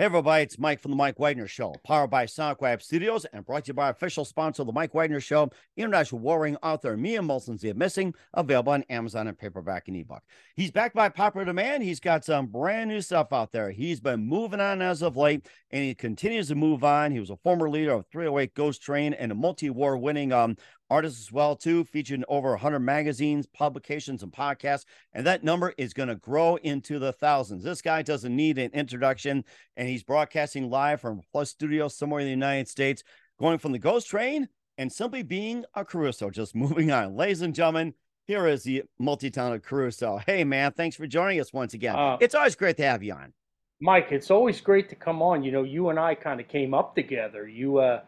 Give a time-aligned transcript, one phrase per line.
[0.00, 3.44] Hey, everybody, it's Mike from The Mike Wagner Show, powered by Sonic Web Studios and
[3.44, 7.60] brought to you by official sponsor The Mike Wagner Show, international warring author Mia Molson's
[7.60, 10.22] The Missing, available on Amazon and paperback and ebook.
[10.56, 11.82] He's backed by popular demand.
[11.82, 13.72] He's got some brand new stuff out there.
[13.72, 17.12] He's been moving on as of late, and he continues to move on.
[17.12, 20.56] He was a former leader of 308 Ghost Train and a multi war winning um,
[20.90, 25.72] artist as well too featured in over 100 magazines publications and podcasts and that number
[25.78, 27.62] is going to grow into the thousands.
[27.62, 29.44] This guy doesn't need an introduction
[29.76, 33.04] and he's broadcasting live from plus studio somewhere in the united states
[33.38, 37.14] going from the ghost train and simply being a caruso just moving on.
[37.14, 37.94] Ladies and gentlemen
[38.26, 40.20] here is the multi-talented caruso.
[40.26, 41.94] Hey man thanks for joining us once again.
[41.94, 43.32] Uh, it's always great to have you on.
[43.80, 45.44] Mike it's always great to come on.
[45.44, 47.46] You know you and i kind of came up together.
[47.46, 48.00] You uh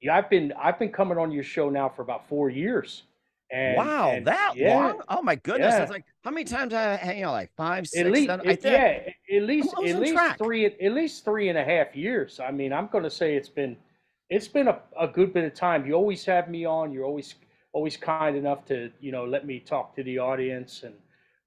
[0.00, 3.04] yeah, I've been I've been coming on your show now for about four years.
[3.50, 5.00] And, wow, and, that yeah, long?
[5.08, 5.72] Oh my goodness!
[5.72, 5.82] Yeah.
[5.82, 7.32] It's like how many times I hang out?
[7.32, 10.36] Like five, six, at least, seven, it, yeah, at least at least track.
[10.36, 12.40] three at least three and a half years.
[12.40, 13.76] I mean, I'm going to say it's been
[14.28, 15.86] it's been a, a good bit of time.
[15.86, 16.92] You always have me on.
[16.92, 17.36] You're always
[17.72, 20.94] always kind enough to you know let me talk to the audience and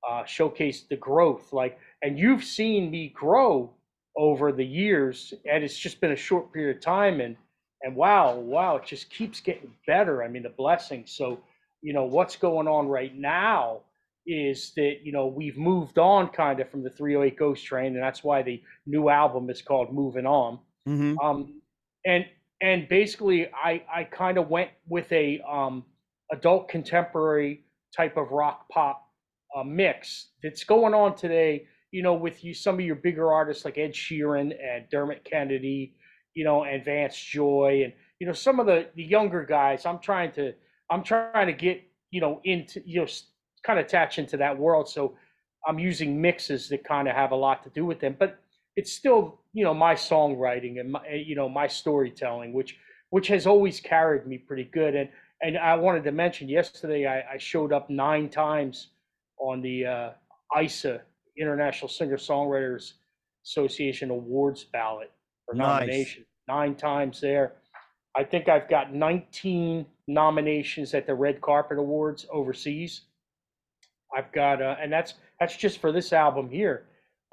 [0.09, 1.53] uh, showcase the growth.
[1.53, 3.71] Like, and you've seen me grow
[4.17, 7.21] over the years, and it's just been a short period of time.
[7.21, 7.35] And
[7.83, 10.23] and wow, wow, it just keeps getting better.
[10.23, 11.03] I mean, the blessing.
[11.07, 11.39] So,
[11.81, 13.81] you know, what's going on right now
[14.27, 18.03] is that you know we've moved on kind of from the 308 Ghost Train, and
[18.03, 20.59] that's why the new album is called Moving On.
[20.87, 21.17] Mm-hmm.
[21.19, 21.61] Um,
[22.05, 22.25] and
[22.61, 25.83] and basically, I I kind of went with a um,
[26.31, 27.63] adult contemporary
[27.95, 29.09] type of rock pop
[29.55, 31.65] uh, mix that's going on today.
[31.91, 35.95] You know, with you some of your bigger artists like Ed Sheeran and Dermot Kennedy
[36.33, 39.85] you know, and Vance Joy and you know some of the the younger guys.
[39.85, 40.53] I'm trying to
[40.89, 43.07] I'm trying to get you know into you know
[43.63, 44.89] kind of attach into that world.
[44.89, 45.17] So
[45.67, 48.39] I'm using mixes that kind of have a lot to do with them, but
[48.75, 52.77] it's still you know my songwriting and my, you know my storytelling, which
[53.09, 54.95] which has always carried me pretty good.
[54.95, 55.09] And
[55.41, 58.89] and I wanted to mention yesterday I, I showed up nine times
[59.39, 60.09] on the uh,
[60.61, 61.01] ISA
[61.37, 62.93] International Singer Songwriters
[63.43, 65.11] Association Awards ballot
[65.45, 65.81] for nice.
[65.81, 66.25] nomination.
[66.47, 67.53] Nine times there.
[68.15, 73.01] I think I've got 19 nominations at the Red Carpet Awards overseas.
[74.15, 76.85] I've got, uh, and that's that's just for this album here.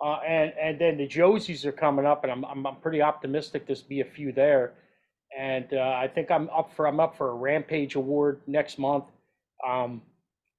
[0.05, 3.67] Uh, and and then the Josies are coming up, and I'm I'm, I'm pretty optimistic
[3.67, 4.75] there's be a few there.
[5.37, 9.05] And uh, I think I'm up for I'm up for a Rampage Award next month.
[9.67, 10.01] Um,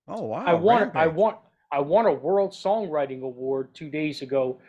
[0.10, 0.44] oh wow!
[0.46, 1.36] I won I won
[1.72, 4.60] I won a World Songwriting Award two days ago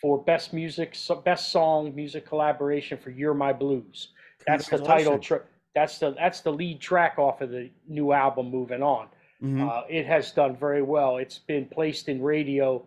[0.00, 4.08] for best music, best song, music collaboration for "You're My Blues."
[4.46, 5.18] That's the title.
[5.18, 5.42] Tra-
[5.74, 8.50] that's the that's the lead track off of the new album.
[8.50, 9.08] Moving on,
[9.42, 9.68] mm-hmm.
[9.68, 11.18] uh, it has done very well.
[11.18, 12.86] It's been placed in radio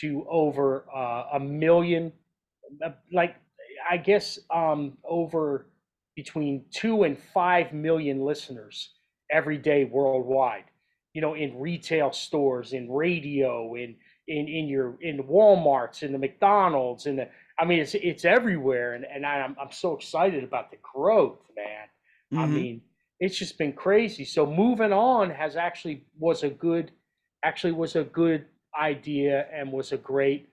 [0.00, 2.12] to over uh, a million,
[2.84, 3.36] uh, like
[3.88, 5.66] I guess um, over
[6.16, 8.90] between two and five million listeners
[9.30, 10.64] every day worldwide.
[11.14, 13.96] You know, in retail stores, in radio, in
[14.30, 18.24] in in your in the WalMarts, in the McDonald's, in the I mean, it's it's
[18.24, 21.86] everywhere, and and I'm I'm so excited about the growth, man.
[22.32, 22.38] Mm-hmm.
[22.38, 22.80] I mean,
[23.18, 24.24] it's just been crazy.
[24.24, 26.92] So moving on has actually was a good,
[27.44, 28.46] actually was a good
[28.80, 30.48] idea and was a great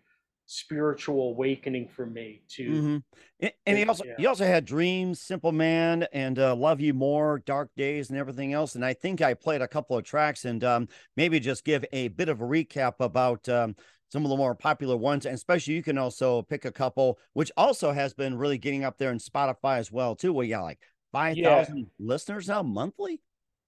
[0.47, 2.69] spiritual awakening for me too.
[2.71, 3.47] Mm-hmm.
[3.65, 4.15] And, he also yeah.
[4.17, 8.53] he also had dreams, Simple Man, and uh, Love You More, Dark Days, and everything
[8.53, 8.73] else.
[8.73, 12.07] And I think I played a couple of tracks and um, maybe just give a
[12.07, 13.75] bit of a recap about um,
[14.09, 17.51] some of the more popular ones, and especially you can also pick a couple, which
[17.57, 20.33] also has been really getting up there in Spotify as well too.
[20.33, 20.79] Where you got like
[21.11, 21.83] five thousand yeah.
[21.99, 23.21] listeners now monthly.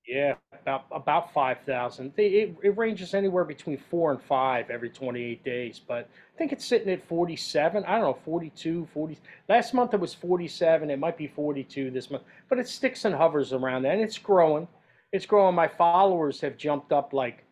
[0.10, 0.34] Yeah,
[0.64, 2.14] about about five thousand.
[2.18, 6.52] It, it ranges anywhere between four and five every twenty eight days, but I think
[6.52, 7.84] it's sitting at forty seven.
[7.86, 9.20] I don't know, 42, 40.
[9.48, 10.90] Last month it was forty seven.
[10.90, 14.02] It might be forty two this month, but it sticks and hovers around that, and
[14.02, 14.68] it's growing.
[15.12, 15.54] It's growing.
[15.54, 17.44] My followers have jumped up like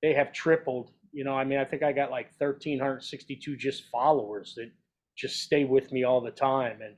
[0.00, 0.92] they have tripled.
[1.12, 4.54] You know, I mean, I think I got like thirteen hundred sixty two just followers
[4.56, 4.70] that
[5.18, 6.94] just stay with me all the time, and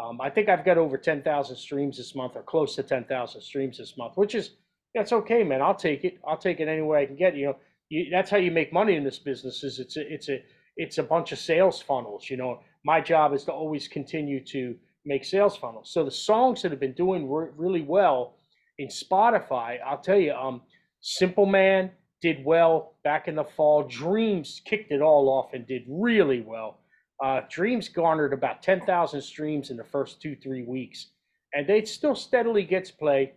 [0.00, 3.78] um, I think I've got over 10,000 streams this month or close to 10,000 streams
[3.78, 4.50] this month, which is,
[4.94, 5.62] that's okay, man.
[5.62, 6.18] I'll take it.
[6.26, 7.36] I'll take it any way I can get.
[7.36, 7.56] You know,
[7.88, 10.42] you, that's how you make money in this business is it's a, it's a,
[10.76, 12.28] it's a bunch of sales funnels.
[12.30, 14.74] You know, my job is to always continue to
[15.04, 15.90] make sales funnels.
[15.92, 18.36] So the songs that have been doing re- really well
[18.78, 20.62] in Spotify, I'll tell you, um,
[21.00, 21.90] Simple Man
[22.20, 23.82] did well back in the fall.
[23.82, 26.78] Dreams kicked it all off and did really well.
[27.22, 31.08] Uh, Dreams garnered about 10,000 streams in the first two, three weeks,
[31.52, 33.32] and it still steadily gets play.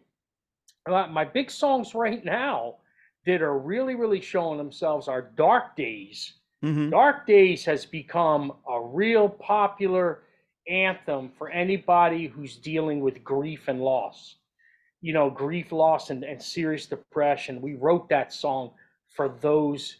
[0.88, 2.76] My big songs right now
[3.26, 6.34] that are really, really showing themselves are Dark Days.
[6.64, 6.92] Mm-hmm.
[6.92, 10.22] Dark Days has become a real popular
[10.70, 14.36] anthem for anybody who's dealing with grief and loss.
[15.02, 17.62] You know, grief, loss, and, and serious depression.
[17.62, 18.72] We wrote that song
[19.16, 19.98] for those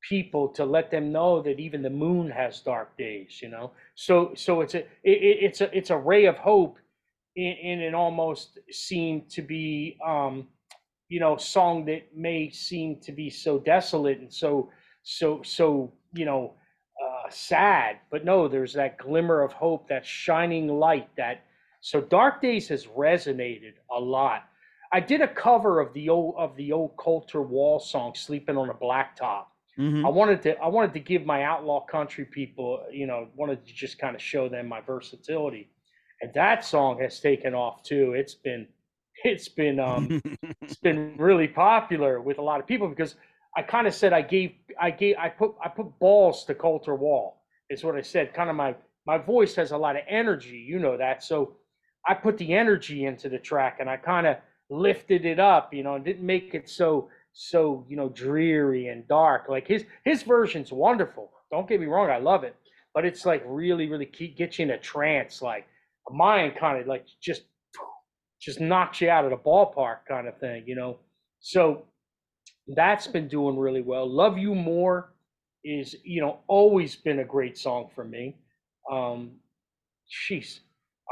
[0.00, 3.40] people to let them know that even the moon has dark days.
[3.40, 4.88] You know, so so it's a it,
[5.42, 6.78] it's a it's a ray of hope
[7.36, 10.46] in, in an almost seem to be um,
[11.08, 14.70] you know song that may seem to be so desolate and so
[15.02, 16.54] so so you know
[17.02, 17.98] uh, sad.
[18.10, 21.44] But no there's that glimmer of hope that shining light that
[21.80, 24.44] so dark days has resonated a lot.
[24.92, 28.70] I did a cover of the old of the old colter wall song sleeping on
[28.70, 29.46] a blacktop.
[29.76, 30.06] Mm-hmm.
[30.06, 33.72] i wanted to i wanted to give my outlaw country people you know wanted to
[33.74, 35.68] just kind of show them my versatility
[36.24, 38.66] and that song has taken off too it's been
[39.24, 40.20] it's been um
[40.60, 43.14] it's been really popular with a lot of people because
[43.56, 46.94] I kind of said I gave I gave I put I put balls to Colter
[46.94, 48.34] Wall is what I said.
[48.34, 48.74] Kind of my
[49.06, 51.22] my voice has a lot of energy, you know that.
[51.22, 51.56] So
[52.06, 54.36] I put the energy into the track and I kind of
[54.70, 59.06] lifted it up, you know, and didn't make it so so you know dreary and
[59.06, 59.48] dark.
[59.48, 61.30] Like his his version's wonderful.
[61.50, 62.56] Don't get me wrong, I love it,
[62.92, 65.40] but it's like really really keep, get you in a trance.
[65.40, 65.66] Like
[66.10, 67.42] mine kind of like just
[68.40, 70.98] just knocks you out of the ballpark kind of thing, you know.
[71.40, 71.84] So
[72.68, 74.08] that's been doing really well.
[74.08, 75.14] Love You More
[75.64, 78.36] is, you know, always been a great song for me.
[78.90, 79.32] Um,
[80.28, 80.60] jeez.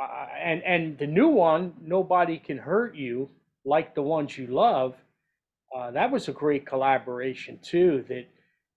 [0.00, 3.28] Uh, and and the new one, Nobody Can Hurt You,
[3.64, 4.94] like the ones you love,
[5.76, 8.04] uh, that was a great collaboration too.
[8.08, 8.26] That,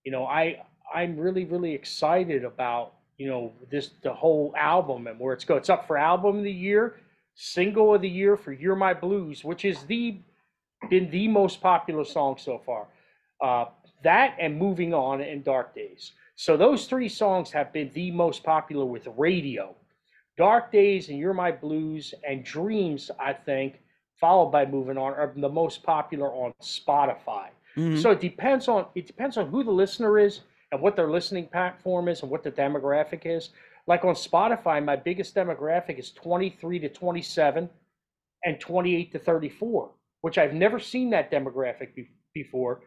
[0.03, 0.63] you know, I
[0.93, 5.55] I'm really really excited about you know this the whole album and where it's go.
[5.55, 6.97] It's up for album of the year,
[7.35, 10.19] single of the year for "You're My Blues," which is the
[10.89, 12.87] been the most popular song so far.
[13.41, 13.65] Uh,
[14.03, 16.11] that and Moving On and Dark Days.
[16.35, 19.73] So those three songs have been the most popular with radio.
[20.37, 23.79] Dark Days and You're My Blues and Dreams, I think,
[24.19, 27.47] followed by Moving On, are the most popular on Spotify.
[27.77, 27.97] Mm-hmm.
[27.97, 30.41] So it depends on it depends on who the listener is
[30.71, 33.49] and what their listening platform is and what the demographic is.
[33.87, 37.69] Like on Spotify, my biggest demographic is 23 to 27
[38.43, 39.91] and 28 to 34
[40.25, 42.81] which I've never seen that demographic be- before,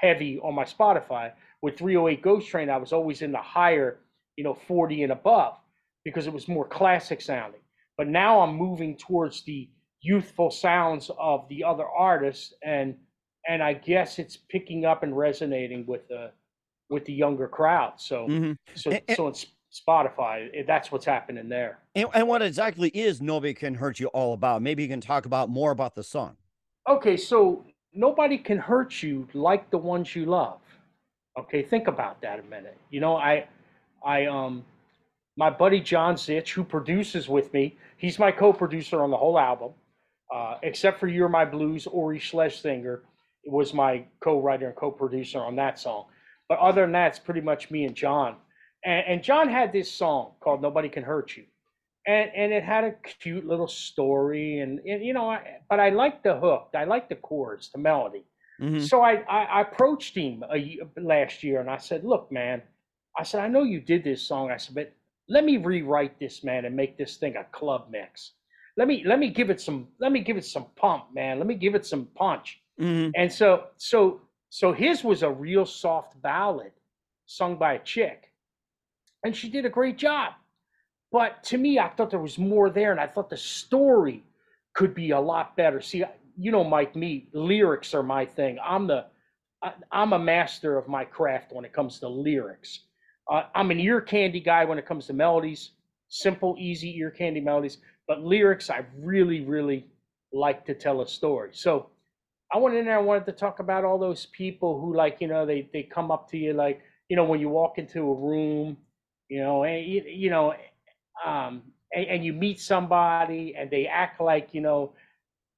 [0.00, 1.32] heavy on my Spotify.
[1.60, 3.98] With 308 Ghost Train, I was always in the higher,
[4.36, 5.56] you know, 40 and above
[6.04, 7.60] because it was more classic sounding.
[7.98, 9.68] But now I'm moving towards the
[10.00, 12.94] youthful sounds of the other artists, and
[13.48, 16.30] and I guess it's picking up and resonating with the
[16.90, 17.94] with the younger crowd.
[17.96, 18.52] So mm-hmm.
[18.74, 20.66] so and, so it's Spotify.
[20.66, 21.78] That's what's happening there.
[21.94, 24.62] And, and what exactly is Nobody Can Hurt You all about?
[24.62, 26.36] Maybe you can talk about more about the song.
[26.88, 30.60] Okay, so nobody can hurt you like the ones you love.
[31.38, 32.78] Okay, think about that a minute.
[32.90, 33.46] You know, I,
[34.04, 34.64] I, um,
[35.36, 39.72] my buddy John Zitch, who produces with me, he's my co-producer on the whole album,
[40.34, 43.02] uh, except for "You're My Blues." Ori Schlesinger
[43.46, 46.06] was my co-writer and co-producer on that song.
[46.48, 48.36] But other than that, it's pretty much me and John.
[48.84, 51.44] And, and John had this song called "Nobody Can Hurt You,"
[52.06, 55.90] and and it had a cute little story and, and you know I, but i
[55.90, 56.70] liked the hook.
[56.74, 58.24] I liked the chords the melody.
[58.60, 58.80] Mm-hmm.
[58.80, 62.62] so I, I, I approached him a, last year and i said look man
[63.18, 64.50] i said i know you did this song.
[64.50, 64.92] I said but
[65.28, 68.32] let me rewrite this man and make this thing a club mix.
[68.76, 71.38] Let me let me give it some let me give it some pump man.
[71.38, 72.60] Let me give it some punch.
[72.80, 73.10] Mm-hmm.
[73.16, 76.72] and so so so his was a real soft ballad
[77.26, 78.32] sung by a chick
[79.24, 80.32] and she did a great job
[81.12, 84.24] but to me, I thought there was more there, and I thought the story
[84.74, 85.80] could be a lot better.
[85.80, 86.04] See,
[86.36, 88.58] you know, Mike, me lyrics are my thing.
[88.62, 89.06] I'm the
[89.90, 92.80] I'm a master of my craft when it comes to lyrics.
[93.30, 95.70] Uh, I'm an ear candy guy when it comes to melodies,
[96.08, 97.78] simple, easy ear candy melodies.
[98.06, 99.86] But lyrics, I really, really
[100.32, 101.50] like to tell a story.
[101.52, 101.88] So
[102.52, 102.96] I went in there.
[102.96, 106.10] I wanted to talk about all those people who, like, you know, they they come
[106.10, 108.76] up to you like, you know, when you walk into a room,
[109.28, 110.54] you know, and you, you know,
[111.24, 111.62] um,
[111.92, 114.92] and, and you meet somebody and they act like you know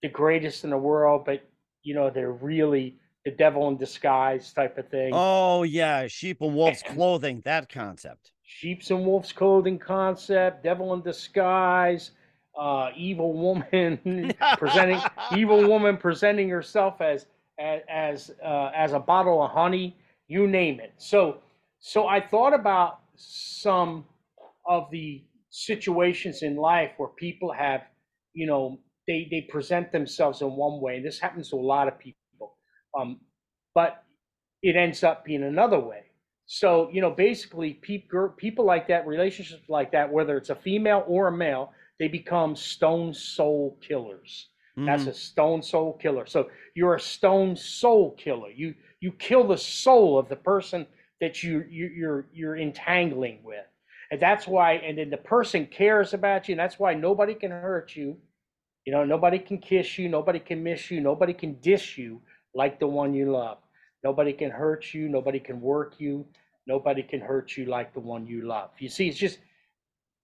[0.02, 1.42] the greatest in the world, but
[1.83, 5.11] you know they're really the devil in disguise type of thing.
[5.12, 8.33] Oh yeah, sheep and wolves clothing, that concept.
[8.45, 12.12] Sheep's and wolves clothing concept, devil in disguise,
[12.59, 15.00] uh, evil woman presenting
[15.37, 17.27] evil woman presenting herself as
[17.59, 19.97] as as, uh, as a bottle of honey,
[20.29, 20.93] you name it.
[20.99, 21.38] So
[21.81, 24.07] so I thought about some
[24.67, 27.83] of the situations in life where people have,
[28.35, 30.97] you know, they they present themselves in one way.
[30.97, 32.57] and This happens to a lot of people,
[32.99, 33.21] um,
[33.75, 34.05] but
[34.62, 36.05] it ends up being another way.
[36.47, 41.05] So you know, basically, people people like that, relationships like that, whether it's a female
[41.07, 44.49] or a male, they become stone soul killers.
[44.78, 44.87] Mm-hmm.
[44.87, 46.26] That's a stone soul killer.
[46.26, 48.50] So you're a stone soul killer.
[48.50, 50.87] You you kill the soul of the person
[51.21, 53.64] that you, you you're you're entangling with,
[54.12, 54.75] and that's why.
[54.75, 56.52] And then the person cares about you.
[56.52, 58.17] And that's why nobody can hurt you.
[58.85, 60.09] You know, nobody can kiss you.
[60.09, 61.00] Nobody can miss you.
[61.00, 62.21] Nobody can dish you
[62.55, 63.59] like the one you love.
[64.05, 65.09] Nobody can hurt you.
[65.09, 66.25] Nobody can work you.
[66.67, 68.71] Nobody can hurt you like the one you love.
[68.78, 69.38] You see, it's just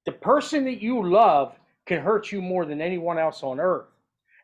[0.06, 3.86] the person that you love can hurt you more than anyone else on earth.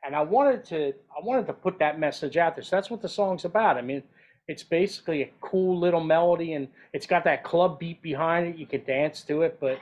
[0.04, 2.64] And I wanted to I wanted to put that message out there.
[2.64, 3.76] So that's what the song's about.
[3.76, 4.02] I mean,
[4.48, 8.56] it's basically a cool little melody and it's got that club beat behind it.
[8.56, 9.78] You can dance to it, but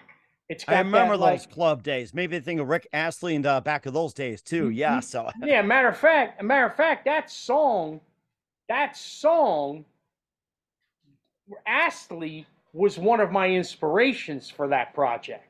[0.48, 2.14] it's I remember that, those like, club days.
[2.14, 4.64] Maybe the thing of Rick Astley and uh, back of those days too.
[4.64, 4.72] Mm-hmm.
[4.72, 5.00] Yeah.
[5.00, 8.00] So yeah, matter of fact, matter of fact, that song,
[8.68, 9.84] that song,
[11.66, 15.47] Astley was one of my inspirations for that project.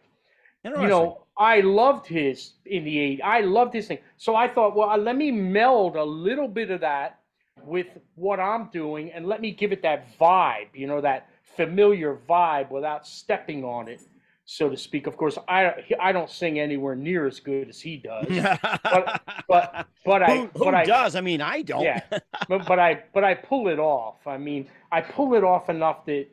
[0.65, 3.21] You know, I loved his in the 80s.
[3.23, 3.99] I loved his thing.
[4.17, 7.21] So I thought, well, uh, let me meld a little bit of that
[7.65, 7.87] with
[8.17, 12.71] what I'm doing and let me give it that vibe, you know, that familiar vibe
[12.71, 14.01] without stepping on it,
[14.45, 15.07] so to speak.
[15.07, 18.27] Of course, I I don't sing anywhere near as good as he does.
[18.85, 21.15] but but but I who, who but does?
[21.15, 21.83] I, I mean, I don't.
[21.83, 22.01] Yeah.
[22.49, 24.27] but, but I but I pull it off.
[24.27, 26.29] I mean, I pull it off enough that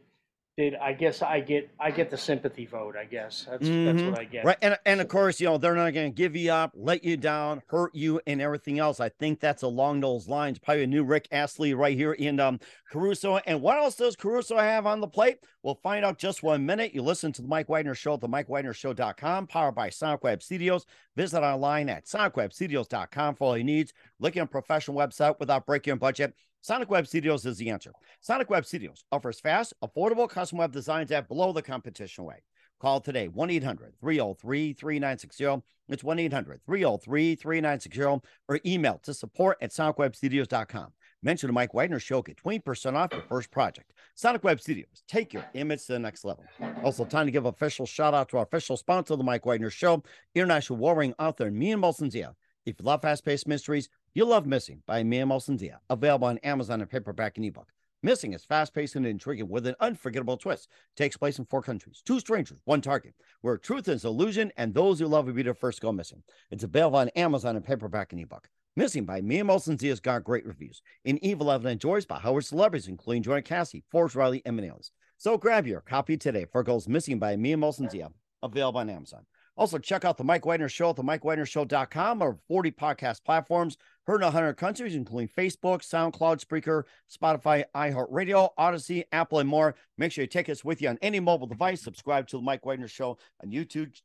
[0.57, 2.95] did I guess I get I get the sympathy vote.
[2.95, 3.85] I guess that's mm-hmm.
[3.97, 4.45] that's what I get.
[4.45, 7.03] Right, and and of course, you know they're not going to give you up, let
[7.03, 9.01] you down, hurt you, and everything else.
[9.01, 10.57] I think that's along those lines.
[10.59, 12.59] Probably a new Rick Astley right here in um,
[12.89, 13.38] Caruso.
[13.45, 15.39] And what else does Caruso have on the plate?
[15.62, 16.93] We'll find out just one minute.
[16.93, 20.85] You listen to the Mike Wagner Show at the MikeWagnerShow.com, powered by Sonic Web Studios.
[21.17, 23.91] Visit online at SonicWebStudios.com for all your needs.
[24.19, 26.33] Looking at a professional website without breaking your budget.
[26.65, 27.91] Sonic Web Studios is the answer.
[28.22, 32.41] Sonic Web Studios offers fast, affordable custom web designs at below the competition rate.
[32.81, 35.63] Call today 1 800 303 3960.
[35.89, 40.88] It's 1 800 303 3960 or email to support at sonicwebstudios.com.
[41.22, 43.93] Mention the Mike Wagner Show, get 20% off your first project.
[44.15, 46.45] Sonic Web Studios, take your image to the next level.
[46.84, 49.69] Also, time to give official shout out to our official sponsor, of the Mike Wagner
[49.69, 50.01] Show,
[50.34, 52.34] international warring author Mia Molson Zia.
[52.65, 56.38] If you love fast paced mysteries, You'll love Missing by Mia Molson Zia, available on
[56.38, 57.74] Amazon and paperback and ebook.
[58.01, 60.69] Missing is fast paced and intriguing with an unforgettable twist.
[60.95, 65.01] Takes place in four countries, two strangers, one target, where truth is illusion and those
[65.01, 66.24] you love will be the first to go missing.
[66.50, 68.48] It's available on Amazon and paperback and ebook.
[68.77, 70.81] Missing by Mia Molson Zia's got great reviews.
[71.03, 74.72] In Evil Evan enjoys by Howard celebrities, including Joanna Cassie, Forbes Riley, and many.
[75.17, 79.25] So grab your copy today for Goes Missing by Mia Molson Zia, available on Amazon.
[79.57, 83.77] Also, check out the Mike Wagner Show at the MikeWagnerShow.com or 40 podcast platforms.
[84.05, 89.75] Heard in 100 countries, including Facebook, SoundCloud, Spreaker, Spotify, iHeartRadio, Odysee, Apple, and more.
[89.97, 91.81] Make sure you take us with you on any mobile device.
[91.81, 94.00] Subscribe to the Mike Wagner Show on YouTube,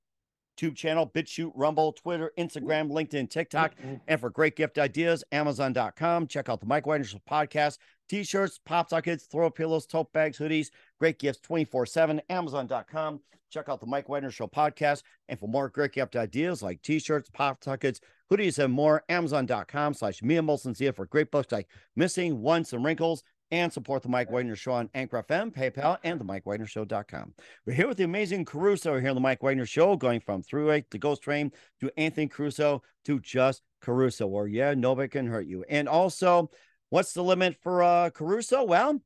[0.56, 3.74] YouTube channel, BitChute, Rumble, Twitter, Instagram, LinkedIn, TikTok.
[3.76, 3.94] Mm-hmm.
[4.06, 6.28] And for great gift ideas, Amazon.com.
[6.28, 7.78] Check out the Mike Wagner Show podcast.
[8.10, 12.18] T-shirts, pop sockets, throw pillows, tote bags, hoodies, great gifts 24-7.
[12.28, 13.20] Amazon.com.
[13.50, 15.04] Check out the Mike Wagner Show podcast.
[15.28, 20.24] And for more great gift ideas like t-shirts, pop sockets, hoodies, and more, Amazon.com slash
[20.24, 23.22] Mia Molson Zia for great books like Missing, Once, and Wrinkles.
[23.52, 27.34] And support the Mike Wagner Show on Anchor FM, PayPal, and the MikeWagnerShow.com.
[27.66, 30.88] We're here with the amazing Caruso here on the Mike Wagner Show, going from Thruway
[30.90, 31.50] to Ghost Train
[31.80, 35.64] to Anthony Caruso to just Caruso, where, yeah, nobody can hurt you.
[35.68, 36.48] And also,
[36.90, 38.62] what's the limit for uh, Caruso?
[38.62, 39.00] Well,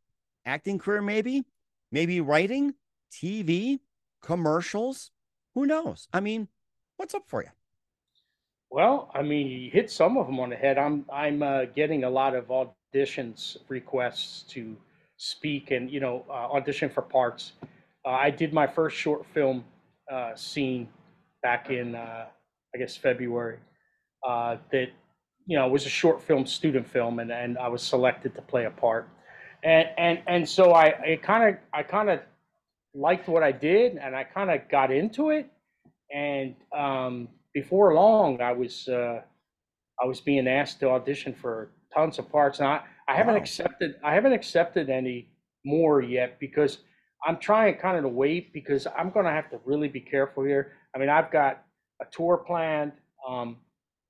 [0.44, 1.44] acting career, maybe,
[1.92, 2.74] maybe writing,
[3.12, 3.78] TV,
[4.20, 5.10] commercials.
[5.54, 6.08] Who knows?
[6.12, 6.48] I mean,
[6.96, 7.50] what's up for you?
[8.70, 10.78] Well, I mean, you hit some of them on the head.
[10.78, 14.76] I'm I'm uh, getting a lot of auditions requests to
[15.16, 17.52] speak and you know uh, audition for parts.
[18.04, 19.64] Uh, I did my first short film
[20.10, 20.88] uh, scene
[21.42, 22.26] back in uh,
[22.74, 23.58] I guess February.
[24.26, 24.88] Uh, that
[25.46, 28.42] you know it was a short film, student film, and and I was selected to
[28.42, 29.08] play a part.
[29.62, 32.20] And and and so I kind of I kind of
[32.94, 35.50] liked what I did, and I kind of got into it.
[36.14, 39.20] And um, before long, I was uh,
[40.02, 43.40] I was being asked to audition for tons of parts, and I, I haven't wow.
[43.40, 45.28] accepted I haven't accepted any
[45.64, 46.78] more yet because
[47.26, 50.44] I'm trying kind of to wait because I'm going to have to really be careful
[50.44, 50.72] here.
[50.94, 51.64] I mean, I've got
[52.00, 52.92] a tour planned.
[53.26, 53.56] Um,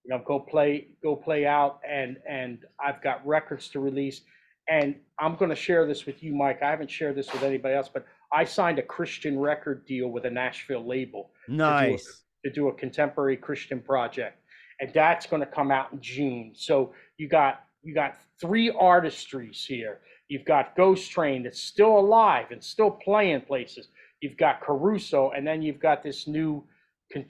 [0.05, 4.21] you know, go play go play out, and and I've got records to release.
[4.69, 6.63] And I'm going to share this with you, Mike.
[6.63, 10.25] I haven't shared this with anybody else, but I signed a Christian record deal with
[10.25, 11.31] a Nashville label.
[11.49, 12.05] Nice.
[12.05, 12.13] To do
[12.45, 14.41] a, to do a contemporary Christian project.
[14.81, 16.53] And that's going to come out in June.
[16.55, 20.01] So you got you got three artistries here.
[20.29, 23.89] You've got Ghost Train that's still alive and still playing places.
[24.21, 26.65] You've got Caruso, and then you've got this new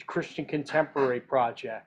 [0.07, 1.87] Christian contemporary project.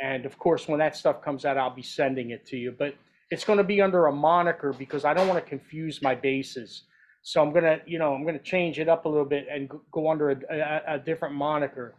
[0.00, 2.74] And of course, when that stuff comes out, I'll be sending it to you.
[2.76, 2.94] But
[3.30, 6.82] it's going to be under a moniker because I don't want to confuse my bases.
[7.22, 10.10] So I'm gonna, you know, I'm gonna change it up a little bit and go
[10.10, 11.94] under a, a, a different moniker.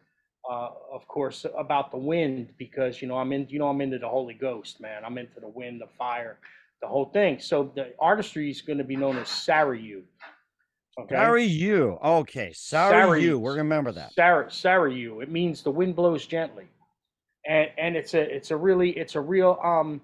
[0.49, 3.99] Uh, of course, about the wind because you know I'm in, you know, I'm into
[3.99, 5.05] the Holy Ghost, man.
[5.05, 6.39] I'm into the wind, the fire,
[6.81, 7.39] the whole thing.
[7.39, 10.01] So the artistry is going to be known as Sarayu.
[10.99, 11.15] Okay.
[11.15, 12.03] Sarayu.
[12.03, 13.37] Okay, Sarayu.
[13.37, 14.13] We're gonna remember that.
[14.13, 15.21] Sar Sarayu.
[15.21, 16.65] It means the wind blows gently,
[17.47, 20.01] and and it's a it's a really it's a real um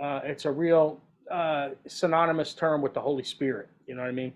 [0.00, 0.98] uh, it's a real
[1.30, 3.68] uh, synonymous term with the Holy Spirit.
[3.86, 4.32] You know what I mean?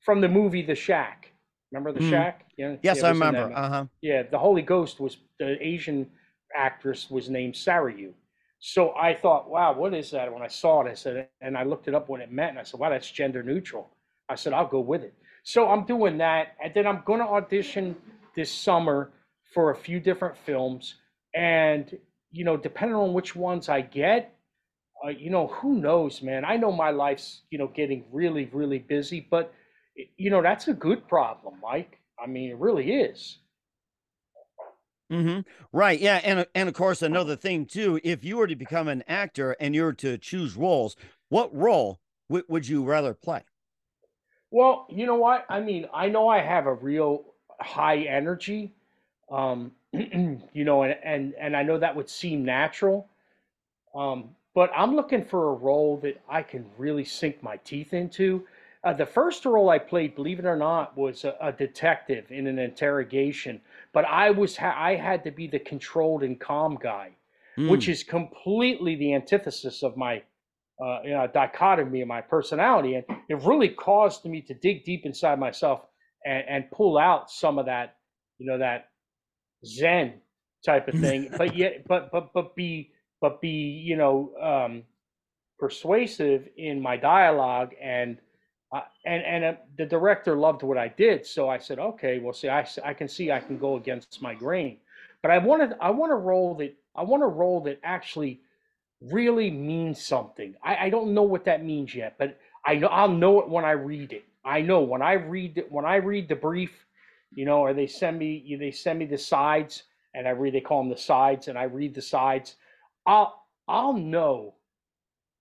[0.00, 1.30] From the movie The Shack.
[1.70, 2.10] Remember The mm.
[2.10, 2.46] Shack?
[2.56, 3.52] Yeah, yes, I remember.
[3.54, 3.84] Uh huh.
[4.02, 6.10] Yeah, the Holy Ghost was the Asian
[6.54, 8.12] actress was named Sarayu.
[8.60, 10.32] So I thought, wow, what is that?
[10.32, 12.58] When I saw it, I said, and I looked it up what it meant, and
[12.58, 13.90] I said, wow, that's gender neutral.
[14.28, 15.12] I said, I'll go with it.
[15.42, 17.94] So I'm doing that, and then I'm going to audition
[18.34, 19.10] this summer
[19.52, 20.94] for a few different films,
[21.34, 21.96] and
[22.34, 24.36] you know, depending on which ones I get,
[25.04, 26.44] uh, you know, who knows, man?
[26.44, 29.54] I know my life's, you know, getting really, really busy, but,
[30.16, 32.00] you know, that's a good problem, Mike.
[32.22, 33.38] I mean, it really is.
[35.12, 35.40] Mm-hmm.
[35.72, 36.00] Right.
[36.00, 36.20] Yeah.
[36.24, 39.72] And, and of course, another thing, too, if you were to become an actor and
[39.72, 40.96] you were to choose roles,
[41.28, 43.42] what role w- would you rather play?
[44.50, 45.46] Well, you know what?
[45.48, 47.26] I mean, I know I have a real
[47.60, 48.74] high energy,
[49.30, 49.72] um,
[50.52, 53.08] you know, and, and, and I know that would seem natural.
[53.94, 58.46] Um, but I'm looking for a role that I can really sink my teeth into.
[58.84, 62.46] Uh, the first role I played, believe it or not, was a, a detective in
[62.46, 63.60] an interrogation.
[63.92, 67.10] But I was ha- I had to be the controlled and calm guy,
[67.56, 67.70] mm.
[67.70, 70.22] which is completely the antithesis of my
[70.82, 75.06] uh, you know, dichotomy of my personality, and it really caused me to dig deep
[75.06, 75.86] inside myself
[76.24, 77.96] and, and pull out some of that,
[78.38, 78.88] you know, that
[79.64, 80.14] Zen
[80.64, 81.30] type of thing.
[81.38, 84.82] but yet, but but but be but be you know um,
[85.58, 88.18] persuasive in my dialogue and
[88.72, 91.26] uh, and and uh, the director loved what I did.
[91.26, 94.34] So I said okay well see I, I can see I can go against my
[94.34, 94.78] grain.
[95.22, 98.40] But I wanted I want a role that I want a role that actually
[99.00, 100.54] really means something.
[100.62, 103.64] I, I don't know what that means yet but I know I'll know it when
[103.64, 104.24] I read it.
[104.44, 106.84] I know when I read when I read the brief
[107.34, 110.60] you know or they send me they send me the sides and I read they
[110.60, 112.56] call them the sides and I read the sides
[113.06, 114.54] I'll I'll know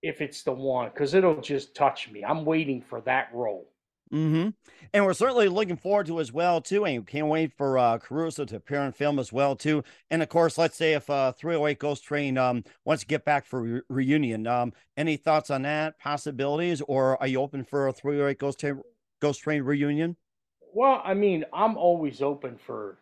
[0.02, 2.24] if it's the one because it'll just touch me.
[2.24, 3.70] I'm waiting for that role.
[4.12, 4.50] Mm-hmm.
[4.94, 8.46] And we're certainly looking forward to as well too, and can't wait for uh, Caruso
[8.46, 9.84] to appear in film as well too.
[10.12, 13.46] And of course, let's say if uh, 308 Ghost Train um, wants to get back
[13.46, 17.94] for re- reunion, um, any thoughts on that possibilities, or are you open for a
[17.94, 18.82] 308 Ghost Train
[19.20, 20.16] Ghost Train reunion?
[20.74, 22.98] Well, I mean, I'm always open for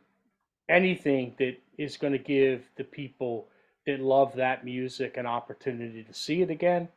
[0.69, 3.47] anything that is going to give the people
[3.85, 6.87] that love that music an opportunity to see it again.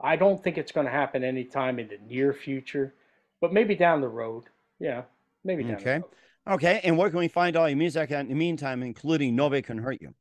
[0.00, 2.94] I don't think it's going to happen anytime in the near future,
[3.40, 4.44] but maybe down the road.
[4.78, 5.02] Yeah,
[5.44, 5.96] maybe down the road.
[5.96, 6.06] okay.
[6.48, 9.78] Okay, and where can we find all your music in the meantime, including Nobody Can
[9.78, 10.14] Hurt You?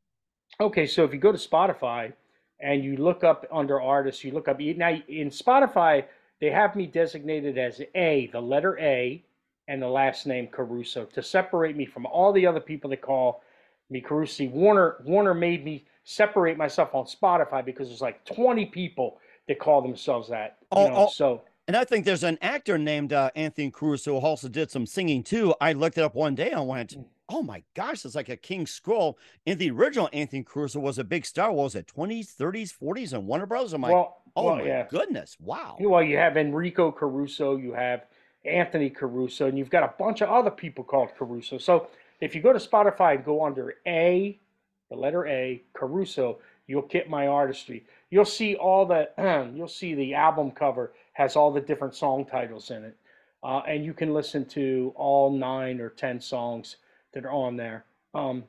[0.59, 2.11] Okay, so if you go to Spotify
[2.59, 6.03] and you look up under artists, you look up now in Spotify,
[6.41, 9.23] they have me designated as A, the letter A,
[9.69, 13.43] and the last name Caruso to separate me from all the other people that call
[13.89, 14.47] me Caruso.
[14.47, 19.81] Warner Warner made me separate myself on Spotify because there's like 20 people that call
[19.81, 20.57] themselves that.
[20.61, 24.19] You oh, know, oh, so and I think there's an actor named uh, Anthony Caruso
[24.19, 25.53] who also did some singing too.
[25.61, 27.05] I looked it up one day and went, mm.
[27.29, 31.03] "Oh my gosh, it's like a King Scroll." And the original Anthony Caruso was a
[31.03, 31.51] big star.
[31.51, 33.73] What was it 20s, 30s, 40s, and Warner Brothers?
[33.73, 34.87] I'm like, well, "Oh well, my yeah.
[34.89, 38.01] goodness, wow!" Well, you have Enrico Caruso, you have
[38.49, 41.57] Anthony Caruso, and you've got a bunch of other people called Caruso.
[41.57, 41.87] So
[42.19, 44.39] if you go to Spotify and go under A
[44.89, 47.85] the letter A, Caruso, you'll get my artistry.
[48.09, 49.09] You'll see all the,
[49.55, 52.97] you'll see the album cover has all the different song titles in it.
[53.41, 56.77] Uh, and you can listen to all nine or 10 songs
[57.13, 57.85] that are on there.
[58.13, 58.43] Um,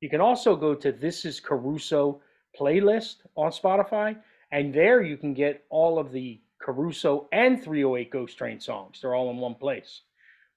[0.00, 2.20] you can also go to This is Caruso
[2.58, 4.16] playlist on Spotify,
[4.52, 9.00] and there you can get all of the Caruso and 308 Ghost Train songs.
[9.00, 10.00] They're all in one place.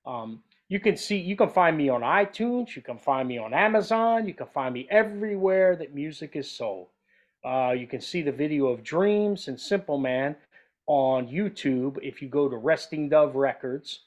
[0.06, 3.54] Um, you can see you can find me on itunes you can find me on
[3.54, 6.88] amazon you can find me everywhere that music is sold
[7.46, 10.36] uh, you can see the video of dreams and simple man
[10.88, 14.02] on youtube if you go to resting dove records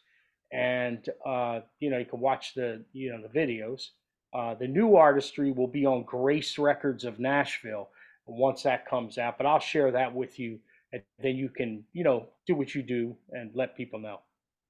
[0.53, 3.89] and uh, you know you can watch the you know the videos
[4.33, 7.89] uh, the new artistry will be on grace records of nashville
[8.27, 10.59] once that comes out but i'll share that with you
[10.92, 14.20] and then you can, you know, do what you do and let people know.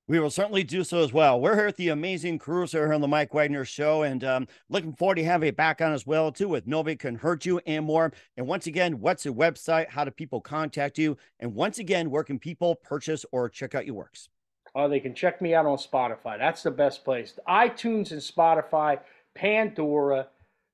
[0.09, 1.41] We will certainly do so as well.
[1.41, 4.93] We're here at the amazing Caruso here on the Mike Wagner Show, and um, looking
[4.93, 7.85] forward to having you back on as well too with Nobody Can Hurt You and
[7.85, 8.13] more.
[8.37, 9.89] And once again, what's your website?
[9.89, 11.17] How do people contact you?
[11.39, 14.29] And once again, where can people purchase or check out your works?
[14.75, 16.39] Oh, they can check me out on Spotify.
[16.39, 17.39] That's the best place.
[17.49, 18.99] iTunes and Spotify,
[19.37, 20.27] Pandora,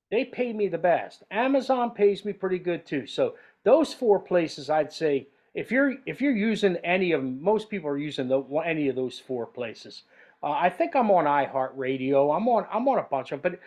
[0.09, 1.23] they pay me the best.
[1.29, 3.05] Amazon pays me pretty good too.
[3.05, 5.27] So those four places, I'd say
[5.57, 9.19] if you're if you're using any of most people are using the any of those
[9.19, 10.03] four places.
[10.43, 12.35] Uh, I think I'm on iHeartRadio.
[12.35, 13.59] I'm on I'm on a bunch of, but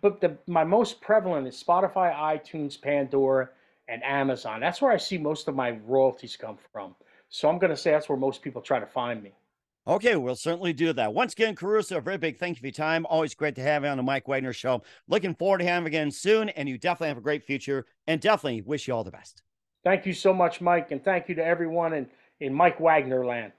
[0.00, 3.48] but the my most prevalent is Spotify, iTunes, Pandora,
[3.86, 4.58] and Amazon.
[4.58, 6.96] That's where I see most of my royalties come from.
[7.28, 9.30] So I'm going to say that's where most people try to find me.
[9.86, 11.14] Okay, we'll certainly do that.
[11.14, 13.06] Once again, Caruso, a very big thank you for your time.
[13.08, 14.82] Always great to have you on the Mike Wagner Show.
[15.06, 18.62] Looking forward to having again soon, and you definitely have a great future, and definitely
[18.62, 19.42] wish you all the best.
[19.84, 22.06] Thank you so much, Mike, and thank you to everyone in,
[22.38, 23.52] in Mike Wagner land.